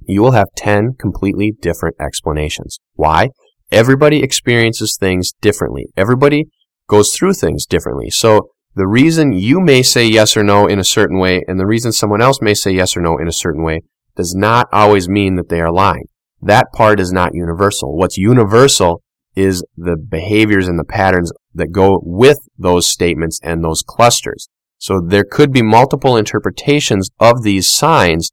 You 0.07 0.23
will 0.23 0.33
have 0.33 0.49
10 0.57 0.95
completely 0.99 1.53
different 1.61 1.97
explanations. 2.01 2.79
Why? 2.95 3.31
Everybody 3.71 4.23
experiences 4.23 4.97
things 4.99 5.33
differently. 5.41 5.87
Everybody 5.97 6.45
goes 6.89 7.13
through 7.15 7.35
things 7.35 7.67
differently. 7.67 8.11
So 8.11 8.49
the 8.75 8.87
reason 8.87 9.33
you 9.33 9.61
may 9.61 9.83
say 9.83 10.07
yes 10.07 10.37
or 10.37 10.43
no 10.43 10.67
in 10.67 10.79
a 10.79 10.85
certain 10.85 11.19
way 11.19 11.43
and 11.47 11.59
the 11.59 11.67
reason 11.67 11.93
someone 11.93 12.21
else 12.21 12.41
may 12.41 12.55
say 12.55 12.73
yes 12.73 12.97
or 12.97 13.01
no 13.01 13.19
in 13.19 13.29
a 13.29 13.33
certain 13.33 13.63
way 13.63 13.81
does 14.17 14.35
not 14.35 14.69
always 14.73 15.09
mean 15.09 15.37
that 15.37 15.49
they 15.49 15.61
are 15.61 15.73
lying 15.73 16.07
that 16.45 16.73
part 16.73 17.01
is 17.01 17.13
not 17.13 17.35
universal. 17.35 17.97
What's 17.97 18.19
universal 18.19 19.03
is 19.35 19.65
the 19.77 19.97
behaviors 19.97 20.69
and 20.69 20.79
the 20.79 20.85
patterns 20.85 21.33
that 21.55 21.73
go 21.73 22.01
with 22.05 22.39
those 22.59 22.87
statements 22.87 23.41
and 23.43 23.65
those 23.65 23.83
clusters. 23.83 24.49
So 24.79 25.01
there 25.01 25.25
could 25.25 25.53
be 25.53 25.63
multiple 25.63 26.17
interpretations 26.17 27.09
of 27.19 27.43
these 27.43 27.69
signs, 27.69 28.31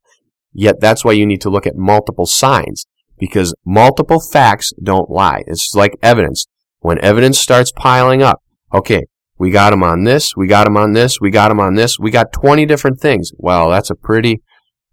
yet 0.52 0.80
that's 0.80 1.04
why 1.04 1.12
you 1.12 1.26
need 1.26 1.40
to 1.42 1.50
look 1.50 1.66
at 1.66 1.76
multiple 1.76 2.26
signs 2.26 2.86
because 3.18 3.54
multiple 3.64 4.20
facts 4.20 4.72
don't 4.82 5.10
lie. 5.10 5.42
It's 5.46 5.74
like 5.74 5.96
evidence. 6.02 6.46
When 6.80 7.02
evidence 7.04 7.38
starts 7.38 7.70
piling 7.70 8.22
up, 8.22 8.42
okay, 8.74 9.04
we 9.38 9.50
got 9.50 9.72
him 9.72 9.82
on 9.82 10.04
this, 10.04 10.36
we 10.36 10.46
got 10.48 10.66
him 10.66 10.76
on 10.76 10.92
this, 10.92 11.20
we 11.20 11.30
got 11.30 11.50
him 11.50 11.60
on 11.60 11.74
this, 11.74 11.98
we 11.98 12.10
got 12.10 12.32
20 12.32 12.66
different 12.66 13.00
things. 13.00 13.30
Well, 13.36 13.70
that's 13.70 13.90
a 13.90 13.94
pretty 13.94 14.42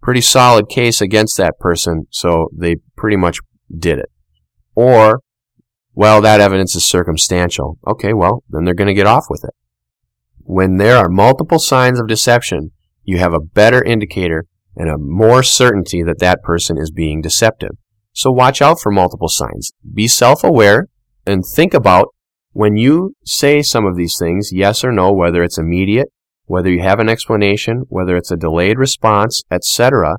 pretty 0.02 0.22
solid 0.22 0.70
case 0.70 1.02
against 1.02 1.38
that 1.38 1.60
person, 1.60 2.08
so 2.10 2.48
they 2.56 2.78
pretty 2.96 3.18
much 3.18 3.40
did 3.76 4.00
it. 4.00 4.10
Or, 4.76 5.22
well, 5.94 6.22
that 6.22 6.40
evidence 6.40 6.76
is 6.76 6.86
circumstantial. 6.86 7.78
Okay, 7.86 8.14
well, 8.14 8.44
then 8.50 8.64
they're 8.64 8.74
going 8.74 8.88
to 8.88 8.94
get 8.94 9.08
off 9.08 9.26
with 9.30 9.44
it. 9.44 9.54
When 10.40 10.78
there 10.78 10.98
are 10.98 11.10
multiple 11.10 11.60
signs 11.60 12.00
of 12.00 12.08
deception, 12.08 12.72
you 13.04 13.18
have 13.18 13.34
a 13.34 13.40
better 13.40 13.84
indicator 13.84 14.46
and 14.80 14.90
a 14.90 14.98
more 14.98 15.44
certainty 15.44 16.02
that 16.02 16.18
that 16.18 16.42
person 16.42 16.80
is 16.80 16.90
being 16.90 17.22
deceptive. 17.22 17.78
So 18.14 18.32
watch 18.32 18.60
out 18.60 18.80
for 18.82 18.92
multiple 18.92 19.30
signs. 19.30 19.72
Be 19.94 20.08
self-aware 20.08 20.88
and 21.28 21.44
think 21.46 21.76
about 21.76 22.08
when 22.54 22.78
you 22.78 23.14
say 23.24 23.62
some 23.62 23.86
of 23.86 23.96
these 23.96 24.18
things, 24.18 24.50
yes 24.52 24.84
or 24.84 24.92
no, 24.92 25.14
whether 25.14 25.44
it's 25.44 25.60
immediate 25.60 26.08
whether 26.50 26.72
you 26.72 26.82
have 26.82 27.00
an 27.00 27.08
explanation, 27.08 27.84
whether 27.90 28.18
it's 28.18 28.32
a 28.32 28.36
delayed 28.36 28.80
response, 28.80 29.44
etc., 29.52 30.16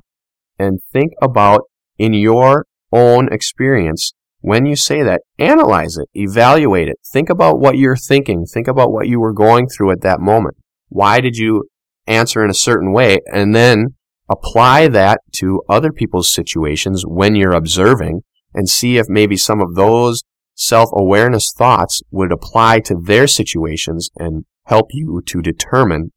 and 0.57 0.79
think 0.93 1.11
about 1.21 1.63
in 1.97 2.13
your 2.13 2.65
own 2.93 3.27
experience 3.33 4.13
when 4.39 4.65
you 4.65 4.75
say 4.75 5.03
that, 5.03 5.21
analyze 5.37 5.97
it, 5.97 6.07
evaluate 6.13 6.87
it, 6.87 6.95
think 7.11 7.29
about 7.29 7.59
what 7.59 7.77
you're 7.77 7.97
thinking, 7.97 8.45
think 8.45 8.69
about 8.69 8.93
what 8.93 9.07
you 9.07 9.19
were 9.19 9.33
going 9.33 9.67
through 9.67 9.91
at 9.91 10.01
that 10.01 10.21
moment. 10.21 10.55
Why 10.87 11.19
did 11.19 11.35
you 11.35 11.65
answer 12.07 12.43
in 12.43 12.49
a 12.49 12.55
certain 12.55 12.93
way? 12.93 13.19
And 13.31 13.53
then 13.53 13.95
apply 14.31 14.87
that 14.87 15.19
to 15.33 15.61
other 15.69 15.91
people's 15.91 16.33
situations 16.33 17.03
when 17.05 17.35
you're 17.35 17.51
observing 17.53 18.21
and 18.53 18.69
see 18.69 18.97
if 18.97 19.07
maybe 19.09 19.37
some 19.37 19.61
of 19.61 19.75
those 19.75 20.23
self-awareness 20.55 21.53
thoughts 21.57 22.01
would 22.11 22.31
apply 22.31 22.79
to 22.79 22.95
their 22.95 23.27
situations 23.27 24.09
and 24.17 24.45
help 24.65 24.87
you 24.91 25.21
to 25.25 25.41
determine 25.41 26.11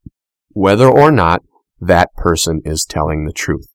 whether 0.49 0.87
or 0.87 1.11
not 1.11 1.41
that 1.79 2.13
person 2.15 2.61
is 2.63 2.85
telling 2.85 3.25
the 3.25 3.33
truth. 3.33 3.67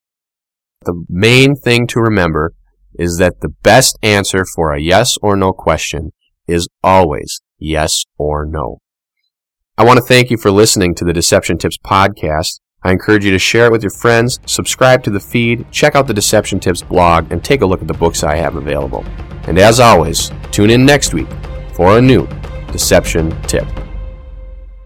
The 0.85 1.05
main 1.09 1.55
thing 1.55 1.87
to 1.89 2.01
remember 2.01 2.55
is 2.95 3.19
that 3.19 3.41
the 3.41 3.51
best 3.63 3.99
answer 4.03 4.45
for 4.45 4.73
a 4.73 4.81
yes 4.81 5.17
or 5.23 5.37
no 5.37 5.53
question 5.53 6.13
is 6.47 6.69
always 6.83 7.41
yes 7.59 8.05
or 8.19 8.47
no. 8.47 8.79
I 9.77 9.85
want 9.85 9.99
to 9.99 10.05
thank 10.05 10.31
you 10.31 10.37
for 10.37 10.51
listening 10.51 10.95
to 10.97 11.05
the 11.05 11.13
Deception 11.13 11.59
Tips 11.59 11.79
podcast. 11.79 12.61
I 12.83 12.93
encourage 12.93 13.25
you 13.25 13.31
to 13.31 13.39
share 13.39 13.67
it 13.67 13.73
with 13.73 13.83
your 13.83 13.91
friends, 13.91 14.41
subscribe 14.47 15.03
to 15.05 15.11
the 15.11 15.21
feed, 15.21 15.71
check 15.71 15.95
out 15.95 16.07
the 16.07 16.15
Deception 16.15 16.61
Tips 16.61 16.83
blog, 16.83 17.31
and 17.31 17.45
take 17.45 17.61
a 17.61 17.67
look 17.67 17.83
at 17.83 17.89
the 17.89 17.95
books 17.95 18.25
I 18.25 18.37
have 18.37 18.57
available. 18.57 19.05
And 19.47 19.59
as 19.59 19.81
always, 19.81 20.31
tune 20.51 20.71
in 20.71 20.87
next 20.87 21.13
week 21.13 21.29
for 21.75 21.99
a 21.99 22.01
new 22.01 22.27
Deception 22.73 23.31
Tip. 23.43 23.67